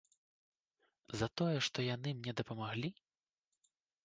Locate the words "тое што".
1.41-1.85